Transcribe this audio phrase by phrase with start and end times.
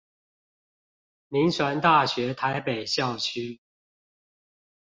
[1.29, 3.59] 銘傳大學台北校區